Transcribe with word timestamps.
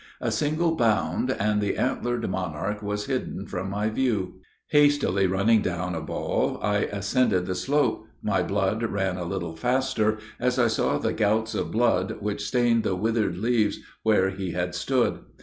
A 0.19 0.31
single 0.31 0.73
bound, 0.75 1.29
and 1.29 1.61
the 1.61 1.77
antlered 1.77 2.27
monarch 2.27 2.81
was 2.81 3.05
hidden 3.05 3.45
from 3.45 3.69
my 3.69 3.87
view. 3.87 4.39
Hastily 4.69 5.27
running 5.27 5.61
down 5.61 5.93
a 5.93 6.01
ball, 6.01 6.57
I 6.59 6.85
ascended 6.85 7.45
the 7.45 7.53
slope; 7.53 8.07
my 8.23 8.41
blood 8.41 8.81
ran 8.81 9.17
a 9.17 9.23
little 9.25 9.55
faster 9.55 10.17
as 10.39 10.57
I 10.57 10.69
saw 10.69 10.97
the 10.97 11.13
gouts 11.13 11.53
of 11.53 11.69
blood' 11.69 12.17
which 12.19 12.47
stained 12.47 12.81
the 12.81 12.95
withered 12.95 13.37
leaves 13.37 13.77
where 14.01 14.31
he 14.31 14.53
had 14.53 14.73
stood. 14.73 15.19